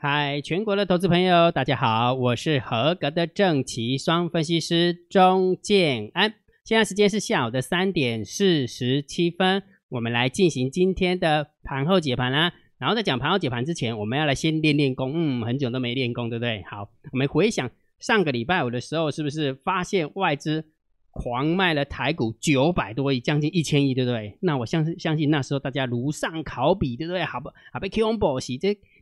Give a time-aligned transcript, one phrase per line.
[0.00, 6.34] 嗨，全国的投资朋友，大家好，我是合格的正奇双分析师钟建安。
[6.62, 12.52] 现在时间是下午的三点四十七分，我们来进行今天的盘后解盘啦。
[12.78, 15.10] 然后在讲盘后解盘之前，我们要来先练练功。
[15.16, 16.62] 嗯，很久都没练功，对不对？
[16.70, 17.68] 好，我们回想
[17.98, 20.64] 上个礼拜五的时候，是不是发现外资
[21.10, 24.38] 狂卖了台股九百多亿，将近一千亿，对不对？
[24.42, 27.24] 那我相信相信那时候大家如上考比，对不对？
[27.24, 27.48] 好不？
[27.72, 28.52] 好被 Q 红博士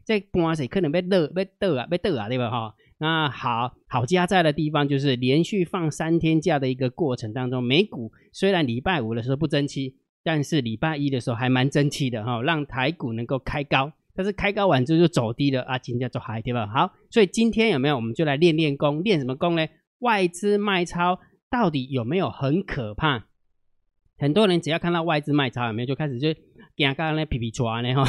[0.06, 0.20] 这。
[0.20, 2.74] 在盘时可能被热被抖啊被抖啊对吧哈？
[2.98, 16.66] 那好好加在的地方就是连续放三天假的一个过程当中，美股虽然礼拜五的时候不争气，但是礼拜一的时候还蛮争气的哈，让台股能够开高，但是开高完之后就走低了啊，今天走嗨对吧？
[16.68, 19.66] 好，所以今天有没有我们就来练练功，练什么功呢？
[19.98, 21.18] 外资卖超
[21.50, 23.26] 到底有没有很可怕？
[24.16, 28.04] 很多人只要看到外资卖超有没有就开始就惊刚刚那皮皮抓呢哈。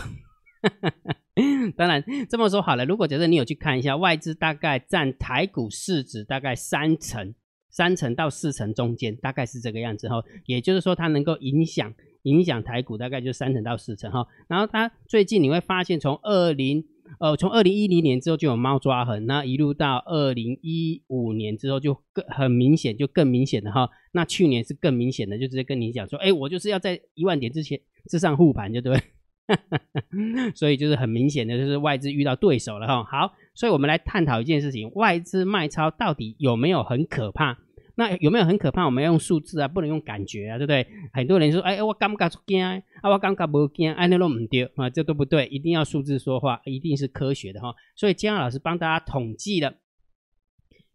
[1.77, 7.35] 当然这么说好了，如果假设你有去看一下，外资大概占台股市值大概三成，
[7.69, 10.23] 三成到四成中间，大概是这个样子哈。
[10.47, 14.25] 也就是说，它能够影响影响台股大概就三成到四成哈。
[14.47, 16.83] 然后它最近你会发现，从二零
[17.19, 23.87] 呃从二零一零年之后就有猫抓痕，那一路到二零一五年之后就更很明显，就更明显的哈。
[24.11, 27.79] 那去年是更明显的，就直接跟你讲说，哎，我就是要在一万点之前
[28.09, 28.99] 之上护盘，就对。
[30.55, 33.03] 所以就是很明显的，就是外资遇到对手了哈。
[33.03, 37.57] 好，所以我们来探讨一件事情：外资卖超到底有没有很可怕？
[37.95, 38.85] 那有没有很可怕？
[38.85, 40.85] 我们要用数字啊，不能用感觉啊，对不对？
[41.13, 49.73] 很多人说：“哎，我感觉惊，啊，我感觉不惊，哎，那都唔对啊，这都不对，一定要数字说话，一定是科学的哈。”所以姜老师帮大家统计了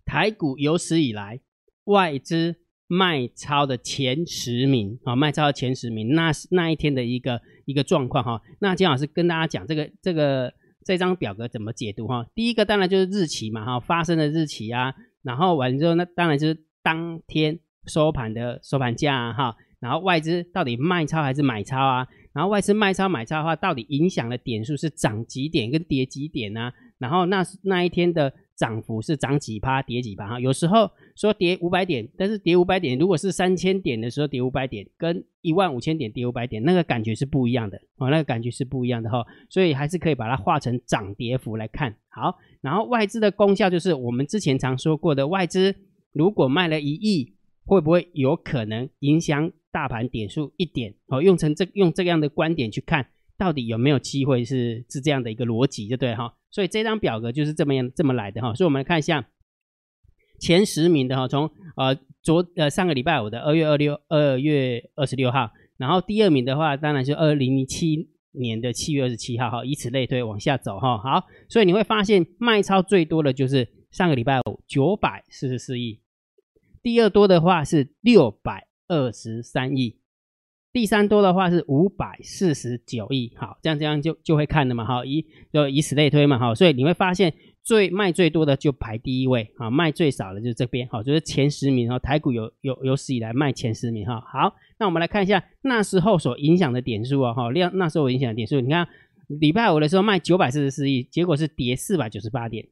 [0.04, 1.40] 台股有史以来
[1.84, 2.54] 外资
[2.92, 7.40] 卖超的前十名啊，卖超的前十名，那是那一天的一个。
[7.64, 10.52] 一个状况哈，那金老师跟大家讲这个这个
[10.84, 12.26] 这张表格怎么解读哈？
[12.34, 17.56] 第一个当然就是日期嘛哈，发生的日期啊，然后完之后那当然就是当天
[17.86, 22.08] 收盘的收盘价哈，然后外资到底卖超还是买超啊？
[22.32, 26.72] 然后外资卖超买超的话，到底影响的点数是涨几点跟跌几点呢？
[26.98, 28.34] 然后那那一天的。
[28.56, 30.40] 涨幅是涨几趴，跌几趴哈。
[30.40, 39.24] 有时候说跌五百点，但是跌五百点，如果是三千点的时候跌五百点，跟一万五千点跌五百点，那个感觉是不一样的哦，那个感觉是不一样的哈。
[39.48, 41.96] 所以还是可以把它画成涨跌幅来看。
[42.08, 45.74] 好，然后外资的功效就是我们之前常说过的，外资
[46.12, 47.34] 如果卖了一亿，
[47.64, 50.94] 会不会有可能影响大盘点数一点？
[51.06, 53.06] 哦，用成这用这样的观点去看，
[53.38, 56.34] 到底有没有机会是是这样的一个逻辑，就对哈。
[56.52, 59.26] 所以这张表格就是这么样这么来的哈，所以我们来看一下
[60.38, 70.98] 前十名的哈，从呃昨呃上个礼拜五的二月二六二月二十六号，然后第二名的话当然是二零零七年的七月二十七号哈，以此类推往下走哈。
[70.98, 76.00] 好，所以你会发现卖超最多的就是上个礼拜五九百四十四亿，
[76.82, 80.01] 第二多的话是六百二十三亿。
[80.72, 98.88] 第三多的话是五百四十九亿，好，这样这样就就会看的嘛，好，以就以此类推嘛，好，所以你会发现最卖最多的就排第一位，好，卖最少的就是这边，好，就是前十名，哈，台股有有有史以来卖前十名，哈，好，那我们来看一下那时候所影响的点数啊，哈，量那时候影响的点数，你看
[99.28, 102.66] 礼拜五的时候卖九百四十四亿，结果是跌四百九十八点，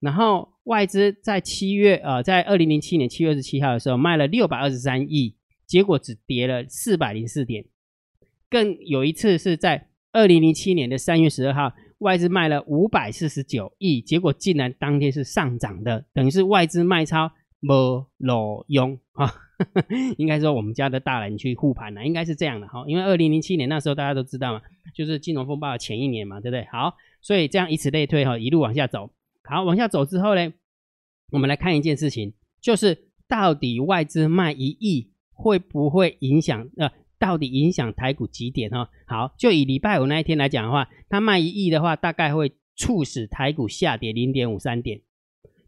[0.00, 5.37] 然后外资在七月呃，在二零零七年七月二十七号的时候卖了六百二十三亿。
[5.68, 7.66] 结果只跌了四百零四点，
[8.48, 17.30] 更有一次是在二零零七年的三月十二号，外资卖了五百四十九亿，结果竟然当天是上涨的，等于是外资卖超
[17.60, 19.30] 没裸用啊，
[20.16, 24.62] 应该说我们家的大人去护盘了，应该是这样的哈，因为二零零七年那时候大家都知道嘛，
[24.94, 26.66] 就是金融风暴的前一年嘛，对不对？
[26.72, 29.10] 好，所以这样以此类推哈，一路往下走，
[29.44, 30.50] 好，往下走之后呢，
[31.30, 35.10] 我们来看一件事情，就是到底外资卖一亿。
[35.38, 36.68] 会不会影响？
[36.76, 38.88] 呃，到底影响台股几点哦？
[39.06, 45.00] 好，就以礼拜五那一天来讲的话，它卖一亿的话，大概会促使台股下跌零点五三点。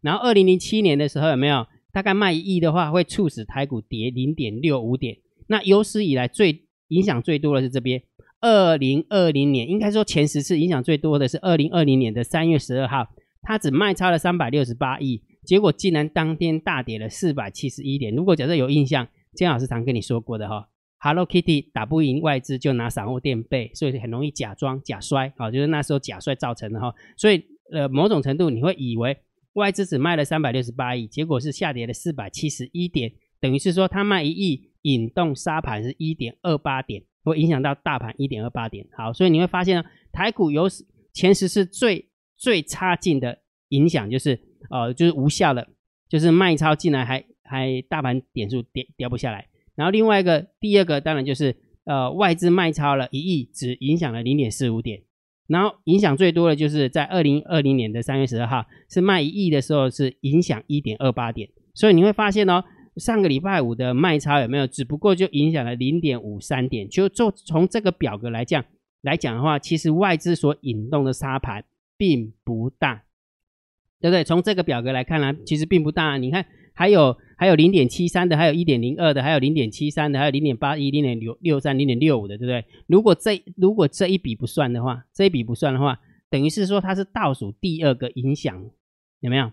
[0.01, 1.69] 然后二零零七年的时候有没有？
[1.93, 5.19] 大概卖一亿的话，会促使台股跌零点六五点。
[5.47, 8.03] 那有史以来最影响最多的是这边，
[8.41, 13.07] 二零二零年，应该说前十次影响最多的是二零二零年的三月十二号，
[13.43, 18.13] 它只卖超了三百六十八亿，结果竟然当天大跌了四百七十一点。
[18.13, 19.07] 如果假设有印象。
[19.35, 20.69] 姜老师常跟你说过的哈
[20.99, 26.95] ，Hello Kitty 打不赢外资就拿散户垫背，所以很容易假装假摔啊，就是那时候假摔造成的哈。
[27.17, 29.17] 所以呃，某种程度你会以为
[29.55, 38.87] 外资只卖了三百六十八亿，结果是下跌了四百七十一点，等于是说他卖一亿引动沙盘是一点二八点，会影响到大盘一点二八点。
[38.97, 40.69] 好，所以你会发现呢，台股有
[41.13, 43.39] 前十是最最差劲的
[43.69, 44.41] 影响就是
[44.71, 45.69] 呃就是无效的，
[46.09, 49.49] 就是卖超进来还还大盘点数跌掉不下来。
[49.75, 55.03] 然后另外一个第二个当然就是呃外资卖超了一亿，只影响了零点四五点。
[55.49, 61.51] 然后影响最多的就是在二零二零年的三月十二号是卖一亿的时候是影响一点二八点。
[61.75, 62.63] 所以你会发现哦。
[62.97, 64.67] 上个礼拜五的卖超有没有？
[64.67, 66.89] 只不过就影响了零点五三点。
[66.89, 68.63] 就做从这个表格来讲
[69.01, 71.65] 来讲的话，其实外资所引动的沙盘
[71.97, 73.05] 并不大，
[74.01, 74.25] 对不对？
[74.25, 76.17] 从这个表格来看呢，其实并不大。
[76.19, 76.45] 你看，
[76.75, 82.63] 还有还有零点七三的，还有一点零二的，还有零点七三的，还有零点八一、零点六六三、零点六五的，对不对？
[82.87, 85.99] 如果这如果这一笔不算的话，这一笔不算的话，
[86.29, 88.63] 等于是说它是倒数第二个影响，
[89.21, 89.51] 有没有？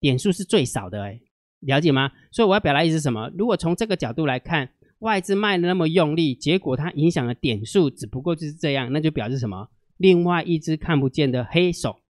[0.00, 1.20] 点数是最少的哎。
[1.58, 2.10] 了解吗？
[2.30, 3.30] 所以我要表达意思什么？
[3.36, 4.70] 如果从这个角度来看，
[5.00, 9.68] 外资卖的那么用力，结果它影响的点数只不过就是这样，那就表示什么？
[9.98, 12.00] 另外一只看不见的黑手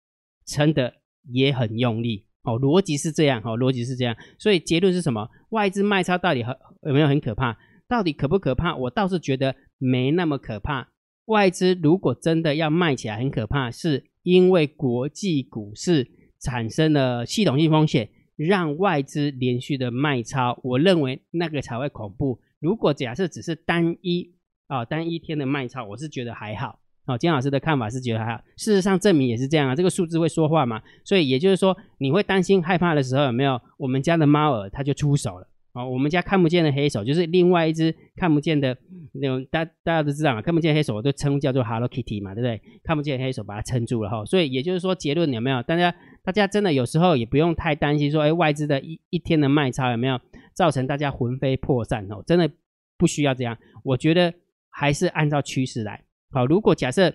[0.47, 0.95] 撑的
[1.33, 2.61] 也很用力哦。
[2.61, 4.17] 逻辑是这样哦，逻辑是这样。
[4.39, 5.29] 所以结论是什么？
[5.51, 7.57] 外资卖超到底很有没有很可怕？
[7.89, 8.75] 到底可不可怕？
[8.77, 10.89] 我倒是觉得没那么可怕。
[11.27, 16.11] 外资如果真的要卖起来很可怕，是因为国际股市
[16.41, 18.11] 产生了系统性风险。
[18.43, 22.41] 让外资连续的卖超，我认为那个才会恐怖。
[22.59, 24.35] 如果假设只是单一
[24.67, 26.80] 啊单一天的卖超，我是觉得还好。
[27.11, 28.41] 哦，金老师的看法是觉得还好。
[28.57, 30.81] 事实上证明也是这样啊，这个数字会说话嘛。
[31.05, 33.61] 所以也就是说，你会担心害怕的时候，有没有？
[33.77, 35.47] 我们家的猫儿它就出手了。
[35.73, 38.77] 哦，我们家看不见的黑手，就是另外一只看不见的
[39.13, 42.61] 那种，大大家都知道嘛，看不见黑手我都称叫做 Hello Kitty 嘛，对不对？
[42.83, 45.63] 看不见黑手把它撑住了哈，所以也就是说结论有没有？
[45.63, 50.21] 大家大家真的有时候也不用太担心说，哎，外资的一一天的卖超有没有
[50.55, 52.21] 造成大家魂飞魄散哦？
[52.27, 52.51] 真的
[52.99, 54.35] 不需要这样，我觉得
[54.71, 56.03] 还是按照趋势来。
[56.31, 57.13] 好，如果假设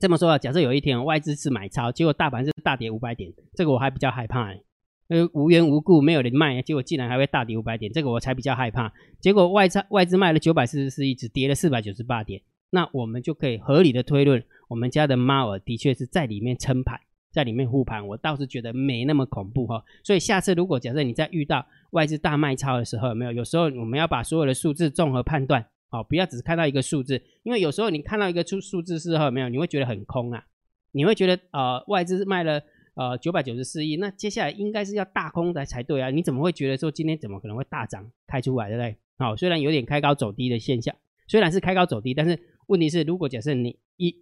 [0.00, 4.60] 这么说啊，假设有一天外资是买超，结果大盘是大跌五百点，这个我还比较害怕哎。
[5.08, 8.92] 呃，无缘无故没有人卖，结果竟然还会大跌五百点，这个我才比较害怕。
[9.20, 12.40] 结果外资外资卖了九百四十四亿，只跌了四百九十八点，
[12.70, 16.98] 那我们就可以合理的推论，我们家的猫儿的确是在里面撑盘，
[17.30, 19.84] 在里面护盘，我倒是觉得没那么恐怖哈。
[20.02, 23.32] 所以下次如果假设你在遇到外资大卖超的时候，有没有？
[23.32, 25.64] 有时候我们要把所有的数字综合判断，
[25.94, 29.48] 好，不要只是看到一个数字，因为有时候你看到一个数数字之后，有没有？
[29.48, 30.44] 你会觉得很空啊，
[30.90, 32.60] 你会觉得呃外资卖了。
[32.96, 36.10] 呃，九百九十四亿，那接下来应该是要大空的才对啊？
[36.10, 38.96] 你怎么会觉得说今天怎么可能会大涨开出来，对不对？
[39.18, 40.94] 好，虽然有点开高走低的现象，
[41.26, 42.38] 虽然是开高走低，但是
[42.68, 44.14] 问题是，如果假设你一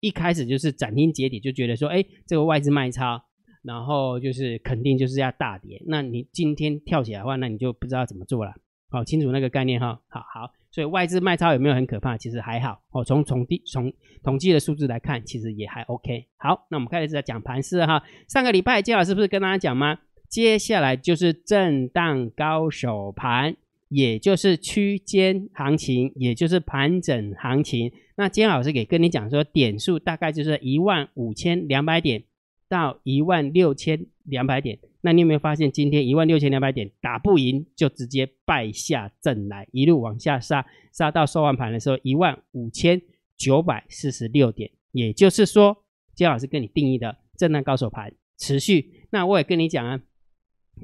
[0.00, 3.22] 一开始就是斩钉截铁就觉得说，哎，这个外资卖超，
[3.62, 8.52] 然后就是肯定就是要大跌，那你今天跳起来的话，那你就不知道怎么做了。
[8.90, 10.00] 好，清楚那个概念哈。
[10.08, 10.50] 好好。
[10.76, 12.18] 所以外资卖超有没有很可怕？
[12.18, 13.02] 其实还好哦。
[13.02, 13.90] 从从地从
[14.22, 16.26] 统计的数字来看，其实也还 OK。
[16.36, 18.02] 好，那我们开始在讲盘势哈。
[18.28, 20.00] 上个礼拜金老师不是跟大家讲吗？
[20.28, 23.56] 接下来就是震荡高手盘，
[23.88, 27.90] 也就是区间行情，也就是盘整行情。
[28.16, 32.22] 那金老师给跟你讲说，点数大概就是一万五千两百点
[32.68, 34.78] 到一万六千两百点。
[35.02, 43.00] 那你有没有发现，今天一万六千两百点打不赢，就直接败下阵来，一路往下杀，杀到收完盘的时候一万五千
[43.36, 44.70] 九百四十六点。
[44.90, 49.04] 也就是说，姜老师跟你定义的震荡高手盘持续。
[49.10, 50.00] 那我也跟你讲啊，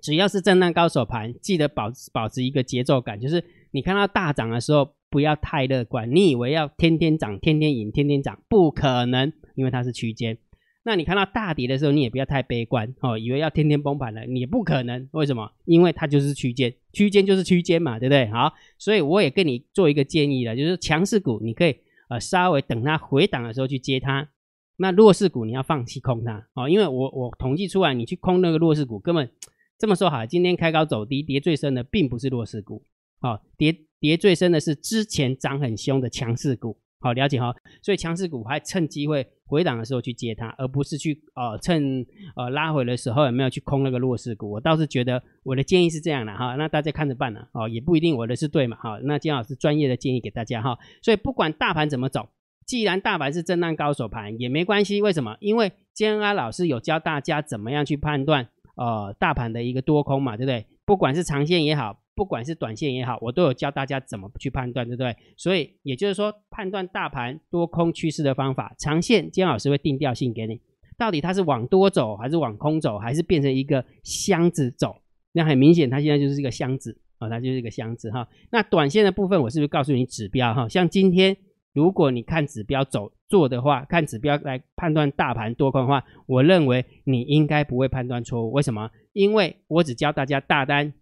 [0.00, 10.38] 只要是震荡高手盘，记得保保持一个节奏感，就是你看到大涨的时候不要太乐观，你以为要天天涨、天天赢、天天涨，不可能，因为它是区间。
[10.84, 15.08] 那你看到大跌的时候，你也不要太悲观哦，以为要天天崩盘了，你不可能。
[15.12, 15.52] 为什么？
[15.64, 18.26] 因为它就是区间，区间就是区间嘛，对不对？
[18.28, 21.76] 好，所以我也跟你做一个建议了，就是强势股你可以
[22.08, 24.28] 呃稍微等它回档的时候去接它，
[24.76, 29.30] 那弱势股你要放弃空它哦，因为我我统计出来，你去空那个弱势股，根本
[29.78, 32.82] 这么说好，今天开高走低，跌最深的并不是弱势股，
[33.20, 36.76] 哦，跌跌最深的是之前涨很凶的强势股。
[37.02, 42.06] 好了解哈，所以强势股还趁机会回档的时候去接它，而不是去呃趁
[42.36, 44.52] 呃拉回的时候有没有去空那个弱势股？
[44.52, 48.98] 我倒是觉得我的建议是这样的哈，那大家看着办了哦，也不一定我的是对嘛哈。
[49.02, 52.28] 那金老师专业的建议给大家哈，所以不管大盘怎么走，
[52.64, 55.36] 既然大盘是震荡高手盘也没关系，为什么？
[55.40, 60.66] 因为建安老师有教大家怎么样去判断呃大盘的一个多空嘛，对不对？
[60.84, 62.01] 不管是长线也好。
[62.14, 65.16] 不管是短线也好，我都有教大家怎么去判断，对不对？
[65.36, 70.60] 所以也就是说，判断大盘多空趋势的方法，长线姜老师会定调性给你，
[70.98, 74.96] 到底它是往多走，还是往空走，还是变成一个箱子走？
[75.32, 78.28] 那很明显，它现在就是一个箱子啊，它就是一个箱子哈。
[78.50, 80.68] 那短线的部分，我是不是告诉你指标哈？
[80.68, 81.34] 像今天
[81.72, 88.52] 如果你看指标走做的话，看指标来判断大盘多空的话，我认为你应该不会判断错误。
[88.52, 88.90] 为什么？
[89.14, 90.92] 因为我只教大家大单、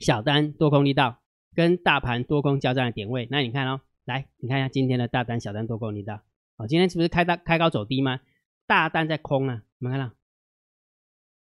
[0.00, 1.18] 小单多空力道
[1.54, 3.28] 跟大盘多空交战的点位。
[3.30, 6.20] 那你看哦，来，你看一下今天的大单、小单多空力道。
[6.56, 8.20] 哦，今天是不是开大开高走低吗？
[8.66, 10.14] 大单在空啊，有没有看到？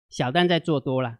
[0.08, 1.18] 小单在做多了，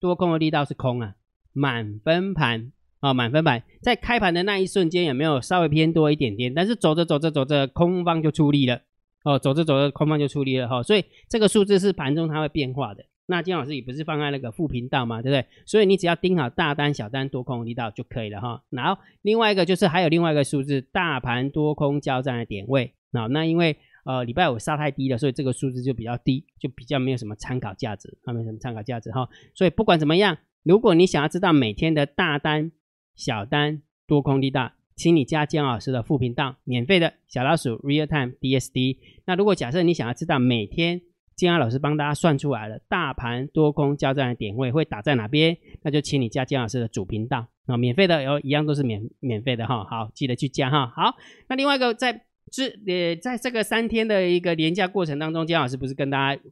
[0.00, 1.16] 多空的力道是空啊，
[1.52, 2.72] 满分盘。
[3.00, 6.52] 啊，满分盘在开盘的那一瞬间有没有稍微偏多一点点？
[6.54, 8.80] 但是走着走着走着，空方就出力了。
[9.22, 10.82] 哦，走着走着，空方就出力了哈。
[10.82, 13.04] 所以这个数字是盘中它会变化的。
[13.26, 15.46] 那金老师也不是放在那个副频道嘛，对不对？
[15.64, 18.62] 所以你只要盯好大单、小单、多空力道就可以了哈。
[18.70, 22.92] 然后另外一个就是还有另外一个数字，大盘多空交战的点位。
[23.10, 29.28] 那那因为呃礼拜五杀太低了，所以这个数字就比较低，就比较没有什么参考价值，没有什么参考价值哈。
[29.54, 32.70] 所以不管怎么样，如果你想要知道每天的大单，
[33.16, 38.98] 小单多空力大，请你加姜老师的副频道，免费的小老鼠 Real Time DSD。
[39.24, 41.00] 那如果假设你想要知道每天
[41.36, 49.84] 姜老师帮大家算出来了大盘多空交战的点位会打在哪边，那就请你加姜老师的主频道啊，免费的有一样都是免免费的哈。
[49.84, 50.86] 好，记得去加哈。
[50.96, 51.14] 好，
[51.48, 56.42] 那另外一个在这呃在这个三天的一个连假过程当中，姜老师不是跟大家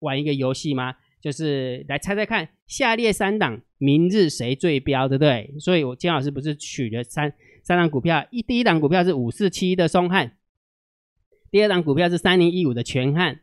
[0.00, 0.96] 玩一个游戏吗？
[1.20, 5.54] 就是来猜猜看，下列三档明日谁最标，对不对？
[5.58, 10.32] 所以我金老师不是取了三三档股票，一第一档股票是五四七的松汉，
[11.50, 13.40] 第二档股票是三零一五的全汉，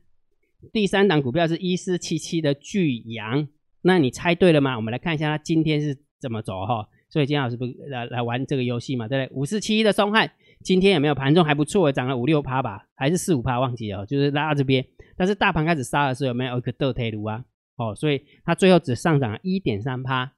[0.72, 3.48] 第三档股票是一四七七的巨阳。
[3.82, 4.76] 那你猜对了吗？
[4.76, 6.88] 我们来看一下它今天是怎么走哈。
[7.10, 9.38] 所以金老师不来来玩这个游戏嘛，对不对？
[9.38, 10.32] 五四七一的松汉
[10.64, 14.86] 今天有没有盘中还不错，涨了五六趴吧，还是四五趴忘记了，就是拉到这边。
[15.18, 17.44] 但是大盘开始杀的时候，有没有一个倒退路啊？
[17.76, 20.32] 哦，所以它最后只上涨一点三趴，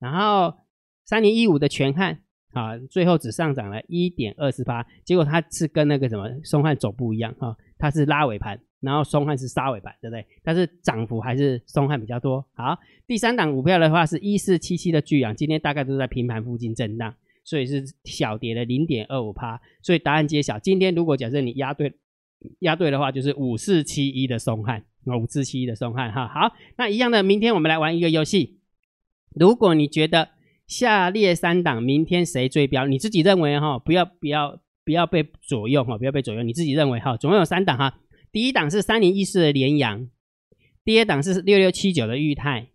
[0.00, 0.52] 然后
[1.06, 2.18] 三零一五的全汉
[2.52, 10.26] 啊，最后只上涨了一点二四趴，结果它是跟那个什么松汉走不一样哈，它是拉尾盘，然后松汉是杀尾盘，对不对？
[10.42, 12.44] 但是涨幅还是松汉比较多。
[12.52, 19.58] 好，第三档股票的话是一四七七的巨阳，今天大概都在平盘附近震荡，所以是小跌了零点二五趴。
[19.80, 21.94] 所以答案揭晓，今天如果假设你押对
[22.58, 24.84] 押对的话，就是五四七一的松汉。
[25.04, 28.60] 五四七一的松汉哈，好，那一样的，明天我们来玩一个游戏。
[29.34, 30.28] 如果你觉得
[30.68, 37.98] 下列三档明天谁最标，你自己认为哈，不要不要不要被左右哈，不要被左右，你自己认为哈，总共有三档哈。
[38.32, 40.08] 第一档是三零一四的联阳，
[40.82, 42.68] 第二档是六六七九的裕泰，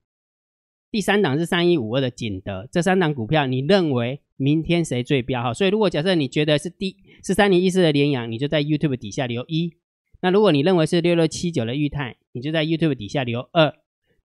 [0.92, 2.70] 第三档是三一五二的景德。
[2.72, 5.52] 这三档股票，你认为明天谁最标哈？
[5.52, 9.74] 所以如果假设你觉得是第是三零一四的联阳，你就在 YouTube 底下留一。
[10.22, 13.74] 那如果你认为是六六七九的裕泰，你就在 YouTube 底下留二。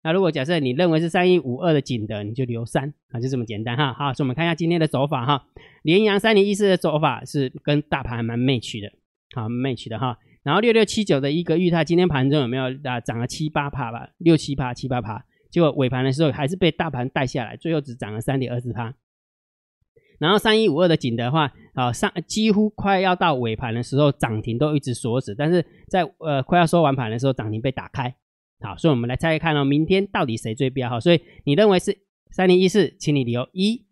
[0.02, 3.94] 那如果假设你认为是三一五二的景德，你就留三啊，就这么简单哈。
[3.94, 5.46] 好，所以我们看一下今天的走法哈。
[5.82, 8.92] 连阳三零一四的走法是跟大盘蛮 match 的，
[9.34, 10.18] 好 match 的哈。
[10.42, 14.10] 然后六六七九的一个裕泰，今天盘中有没有啊涨了七八趴吧？
[14.18, 18.94] 六七趴七八趴，结果尾盘的时候还是被大盘带下来，最后只涨了三点二四趴。
[20.18, 28.14] 然后三一五二的景的话，啊上几乎快要到尾盘的时候，涨停都一直锁死，但是在呃快要收完盘的时候，涨停被打开。
[28.60, 31.00] 好，所以我们来猜猜看哦，明天到底谁最标好？
[31.00, 31.98] 所以你认为是
[32.30, 33.84] 三零一四，请你留一；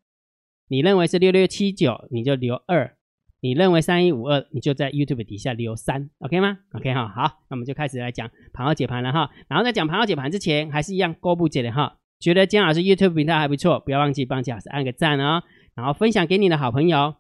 [0.69, 2.97] 你认为是六六七九，你就留二；
[3.43, 9.31] 你认为三一五二，你就在 YouTube 底下留三，OK 吗？OK 哈，好，那我们就开始来讲盘后解盘了哈。
[9.49, 11.97] 然后在讲盘后解盘之前，还是一样勾不解的哈。
[12.19, 15.43] 觉得姜老师 YouTube 频道还不错，不要忘记帮姜老师按个赞哦。
[15.75, 17.15] 然后分享给你的好朋友，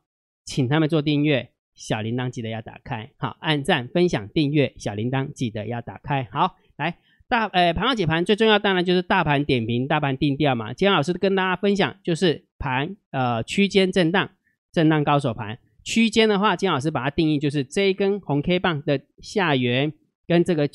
[0.44, 3.10] 请他们做订阅，小铃铛记得要打开。
[3.16, 6.28] 好，按赞、分享、订阅，小铃铛记得要打开。
[6.30, 6.98] 好，来
[7.28, 10.74] 大呃盘后解盘最重要当然就是大盘点评、大盘定调嘛。
[10.74, 14.28] 今天老师跟大家分享就是盘呃区间震荡、
[14.70, 15.58] 震荡高手盘。
[15.82, 19.92] 区间的话，金老师把它定义就是这一根红 K 棒的下缘
[20.26, 20.68] 跟这个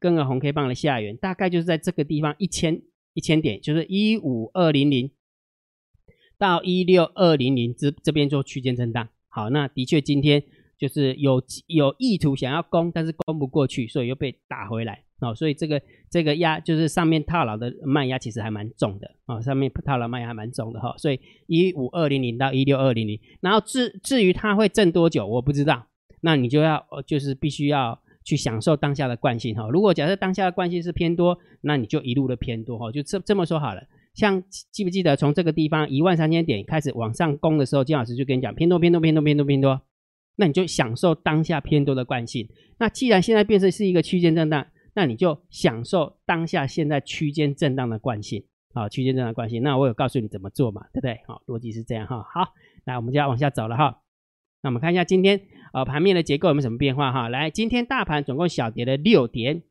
[0.00, 2.82] 跟个红 K 棒的下缘，大概就是在这个地方一千
[3.14, 5.10] 一千点，就是一五二零零。
[6.40, 10.40] 到一六二零零这这边做区间震荡，好，那的确今天
[10.78, 25.86] 就是有有意图想要攻，但是攻不过去，所以又被打回来，哦，所以这个这个压就是上面套牢的卖压其实还蛮重的，哦，上面套牢卖压还蛮重的哈，所以一五二零零到一六二零零，然后至至于它会震多久，我不知道，
[26.20, 33.82] 那你就要就是必须要去享受当下的惯性哈，如果假设当下的惯性是偏多，那你就一路的偏多哈，就这这么说好了。
[34.14, 39.80] 像记不记得从这个地方一万三千点开始往上攻的时候，金老师就跟你讲偏多偏多偏多偏多偏多，
[40.36, 42.48] 那你就享受当下偏多的惯性。
[42.78, 44.66] 那既然现在变成是一个区间震荡，
[44.98, 49.62] 那你就享受当下现在区间震荡的惯性啊，区间震荡惯性。
[49.62, 51.20] 那我有告诉你怎么做嘛，对不对？
[51.24, 52.26] 好，逻辑是这样哈。
[52.34, 52.52] 好，
[52.84, 54.00] 来我们就要往下走了哈。
[54.60, 55.40] 那我们看一下今天
[55.72, 57.28] 呃盘面的结构有没有什么变化哈？
[57.28, 59.62] 来，今天大盘总共小跌了六点，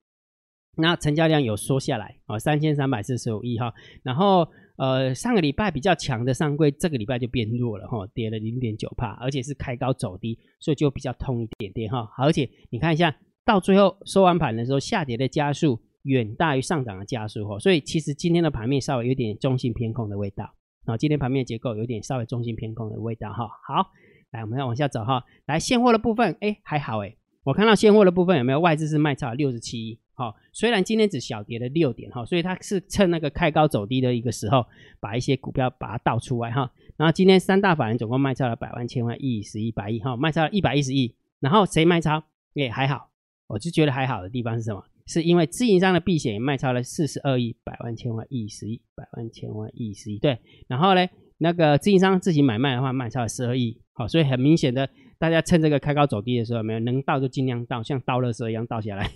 [0.78, 3.74] 那成交量有缩下来啊，三千三百四十五亿哈。
[4.04, 12.10] 然后呃上个礼拜比较强的上柜，这个礼拜就变弱了哈，跌了零点九帕，而且是开高走低，所以就比较痛一点点哈。
[12.18, 13.14] 而且你看一下，
[13.48, 20.54] 到最后收完盘的时候，下跌的加速远大于上涨的加速哈，所以其实今天的盘面稍微有点中性偏空的味道
[20.86, 20.98] 啊。
[20.98, 23.48] 今天盘面结构有点稍微中性偏空的味道哈。
[23.66, 23.92] 好。
[24.32, 25.24] 来，我们要往下走哈。
[25.46, 27.16] 来，现货的部分，哎，还好哎。
[27.46, 29.98] 我看到现货的部分有没有外资是卖超六十七亿？
[30.14, 34.66] 好，虽然今天只小跌了六点哈，所以它是趁那个开高走低的一个时候，
[35.00, 36.70] 把一些股票把它倒出来哈。
[36.98, 41.16] 然后今天三大法人总共卖超了百万、千万、亿、十亿、百亿哈，卖超了一百一十亿。
[41.40, 42.22] 然后谁卖超？
[42.54, 43.10] 也还好，
[43.48, 44.84] 我就觉得还好的地方是什么？
[45.06, 50.20] 是因为自营商的避险也卖超了四十二亿、百万、千万、亿、十亿、百万、千万、亿、十亿。
[50.20, 50.38] 对，
[50.68, 53.82] 然后呢，那个自营商自己买卖的话，卖超了十二亿。
[53.94, 59.12] 好，所以很明显的，大家趁这个开高走低的时候，没有能倒就尽量倒，像倒垃圾一样倒下来。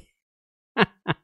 [0.76, 1.18] 哈 哈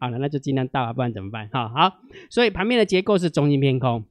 [0.00, 1.50] 好了，那就尽量倒啊，不然怎么办？
[1.52, 1.98] 好好，
[2.30, 4.06] 所以盘面的结构是中性偏空。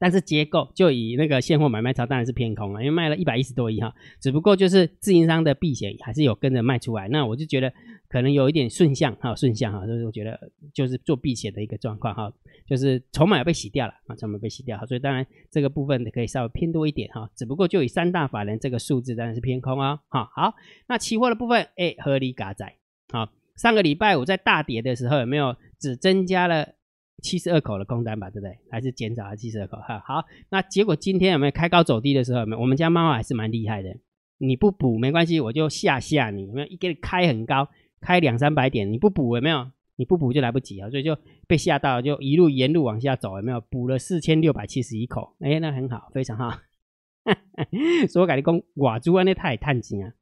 [0.00, 7.70] 但是结构就以那个现货买卖超当然是偏空了，因为卖了一百一十多亿哈，只不过就是自营商的避险还是有跟着卖出来，那我就觉得
[8.08, 12.32] 可能有一点顺向哈，顺向哈，就是我觉得就是做避险的一个状况哈，
[12.66, 20.54] 就是筹码被洗掉了啊，筹码被洗掉，所以当然这个部分可以稍微偏多一点哈，只不过就以三大法人这个数字当然是偏空啊，哈好，
[20.88, 22.74] 那期货的部分哎合理嘎仔
[23.12, 26.76] 好，上个礼拜五在大跌的时候有没有只增加了？
[27.20, 28.58] 七十二口的空单吧，对不对？
[28.70, 29.76] 还是减少了七十二口？
[29.76, 32.44] 哈，好，那结果今天有没有开高走低的时候？
[32.44, 32.60] 没有？
[32.60, 33.96] 我们家猫还是蛮厉害的，
[34.38, 36.66] 你不补没关系，我就吓吓你，有没有？
[36.66, 37.68] 一给你开很高，
[38.00, 39.70] 开两三百点，你不补有没有？
[39.96, 43.60] 你不补就来不及啊，所以就被吓到，就一路沿路往下走，有没有？
[43.60, 46.58] 补了四千六百七十一口，哎，那很好，非常好。
[48.08, 50.14] 所以我感觉讲瓦猪啊，那太探金啊，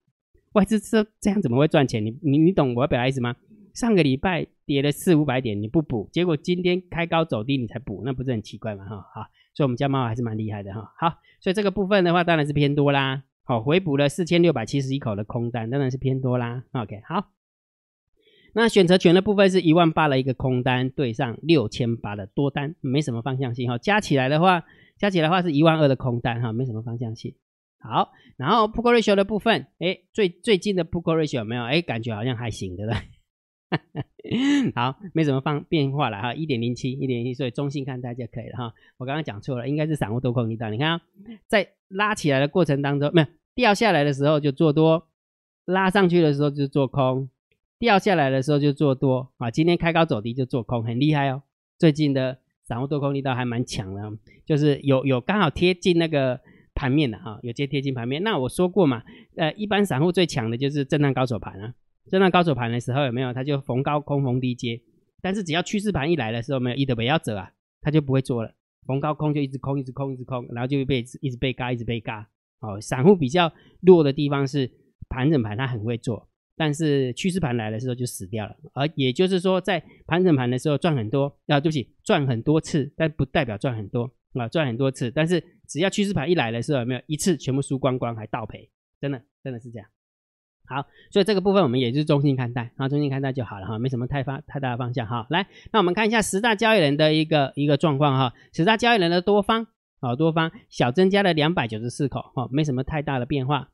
[0.55, 2.05] 外资这这样怎么会赚钱？
[2.05, 3.37] 你你你懂我要表达意思吗？
[3.75, 8.85] 上个礼拜跌了四五百点，你不补，结果今天开高走低，你才补，那不是很奇怪吗？
[8.85, 10.93] 哈，好，所以我们家猫还是蛮厉害的哈。
[10.99, 13.23] 好，所以这个部分的话，当然是偏多啦。
[13.45, 16.65] 好，回补了四千六百七十一口的空单，当然是偏多啦。
[16.73, 17.31] OK，好，
[18.53, 23.79] 那选择权的部分是一万八的一个空单对上六千八的多单，没什么方向性哈。
[23.79, 24.65] 加起来的话，
[24.99, 27.35] 加起来的话是一万二的空单哈，没什么方向性。
[27.81, 31.63] 好，然后 p u t ratio 的部分，哎，最最近的 p u t ratio 有没有？
[31.63, 33.01] 哎，感觉好像还行，对不对？
[34.75, 38.75] 好，没什么放变化了哈，一点零七，一点零七，所以中性看待就可以了哈。
[38.97, 40.71] 我刚刚讲错了，应该是散户多空一道。
[40.71, 41.01] 你看，
[41.47, 45.09] 在拉起来的过程当中，没有掉下来的时候就做多，
[45.65, 47.29] 拉上去的时候就做空，
[47.79, 49.51] 掉下来的时候就做多啊。
[49.51, 51.43] 今天开高走低就做空，很厉害哦。
[51.79, 54.13] 最近的散户多空力道还蛮强的，
[54.45, 56.41] 就是有有刚好贴近那个
[56.75, 58.23] 盘面的哈，有接贴近盘面。
[58.23, 59.03] 那我说过嘛，
[59.37, 61.75] 呃，一般散户最强的就是震荡高手盘啊。
[62.11, 63.33] 震荡高手盘的时候有没有？
[63.33, 64.81] 他就逢高空逢低接，
[65.23, 68.55] 但是只要趋势盘一来的时候，没有一的不要走啊，他就不会做了。
[68.87, 72.27] 逢高空就一直空，一直空，一直空，然后就会被一直被嘎，一直被嘎。
[72.61, 74.69] 哦，散户比较弱的地方是
[75.09, 78.57] 盘整盘，他很会做，但是趋势盘来的时候就死掉了。
[78.73, 88.69] 而也就是说，在盘整盘的时候赚很多啊，对不起，赚很多次，但不代表赚很多啊，赚很多次，但是只要趋势盘一来的时候，有没有一次全部输光光还倒赔？
[89.01, 89.89] 真的，真的是这样。
[90.69, 95.27] 好，所以这个部分我们也是中性看待，啊，中性看待就好了哈，没什么太发太大的方向哈。
[95.31, 99.67] 来，那我们看一下十大交易人的一个一个状况哈，十大交易人的多方，
[100.01, 103.71] 好多方小增加了两百九十四口，哈，没什么太大的变化。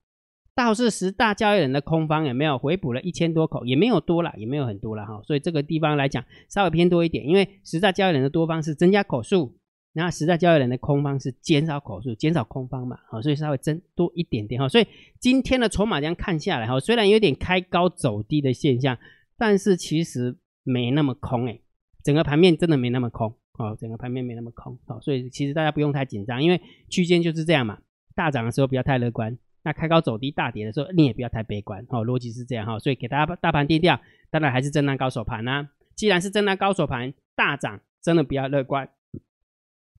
[0.55, 5.21] 倒是十大交易人的空方有没有回补了一千多口，也没有多了，也没有很多了哈。
[5.25, 9.57] 所以这个地方来讲稍微偏多一点，因为十大交易人的多方是增加口数。
[9.97, 14.69] 那实在交易人的空方是减少口数，减少空方嘛，好，所以稍微增多一点点哈。
[14.69, 14.87] 所以
[15.21, 18.99] 今天的筹码这样看下来哈，虽然有点开高走低的现象，
[19.39, 21.61] 但是其实没那么空哎，
[22.03, 27.79] 整个盘面真的没那么空哦，整个盘面没那么空哦，所以其实大家不用太紧张，因为区间就是这样嘛，
[28.17, 35.69] 大涨的时候不要太乐观，那开高走低大跌的时候你也不要太悲观哦，逻辑是这样哈，所以给大家大盘定调，当然还是震荡高手盘呐。
[35.95, 38.89] 既然是震荡高手盘，大涨真的不要乐观。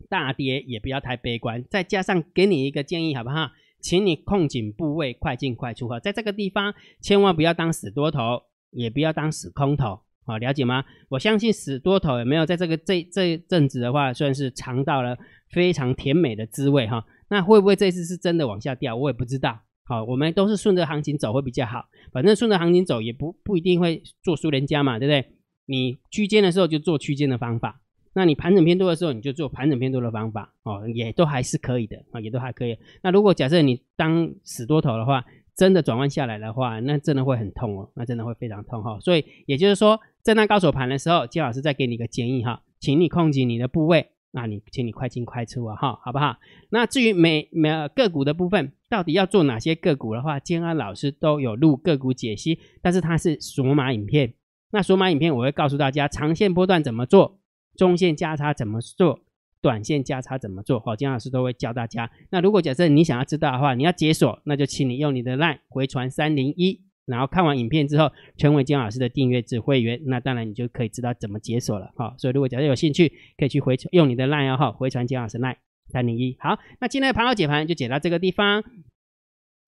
[0.09, 3.51] 大跌也不要太悲观，再加上给你一个建议，好不好？
[3.81, 8.41] 请你控紧部位，快进快出哈，在这个地方千万不要当死多头，
[8.71, 10.83] 也不要当死空头，好了解吗？
[11.09, 15.17] 我相信死多头有没有在这个这这阵子的话，算是尝到了
[15.51, 17.05] 非常甜美的滋味哈。
[17.29, 18.95] 那会不会这次是真的往下掉？
[18.95, 19.59] 我也不知道。
[19.87, 25.31] 好，我们都是顺着行情走会比较好，反正顺着行情走也不不一定会做输人家嘛，对不对？
[25.67, 27.81] 你区间的时候就做区间的方法。
[28.15, 32.77] 那你盘整偏多的时候，你就做盘整偏多的方法哦，也都还是可以的啊，也都还可以。
[33.03, 38.97] 那如果假设你当死多头的话，真的转弯下来的话，那真的会很痛哦，那真的会非常痛哈。
[39.01, 46.37] 所以也就是说，震荡高手盘的时候，金老师再给你一个建议哈，请你控制你的部位，那你请你快进快出啊哈，好不好？
[46.69, 54.33] 那至于每每个股的部分，到底要做哪些个股的话，建安老师都有录个股解析，但是它是索马影片。
[54.71, 57.39] 那索马影片我会告诉大家，长线波段怎么做，
[57.77, 59.21] 中线价差怎么做。
[59.61, 60.79] 短线价差怎么做？
[60.79, 62.11] 好，金老师都会教大家。
[62.29, 71.91] 那如果假设你想要知道的话，你要解锁，那就请你用你的 LINE 回传三零一，然后看完影片之后，成为金老师的订阅制会员，那当然你就可以知道怎么解锁了。
[71.95, 75.55] 好，所以如果假设有兴趣，可以去回用你的 LINE 号回传金老师 LINE
[75.87, 76.37] 三零一。
[76.39, 78.63] 好，那今天的盘后解盘就解到这个地方。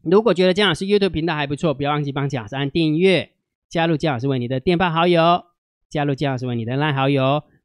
[0.04, 3.32] 如果觉得姜老师 YouTube 频道还不错，不要忘记帮姜老师按订阅，
[3.67, 5.46] 加入姜老师为你的电报好友，
[5.89, 7.43] 加入姜老师为你的 LINE 好友，